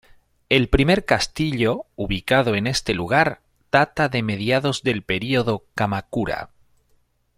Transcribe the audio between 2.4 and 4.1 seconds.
en este lugar data